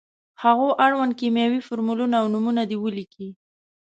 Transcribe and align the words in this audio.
هغو 0.43 0.67
اړوند 0.85 1.13
کیمیاوي 1.19 1.59
فورمولونه 1.67 2.15
او 2.21 2.25
نومونه 2.33 2.61
دې 2.69 2.77
ولیکي. 2.79 3.29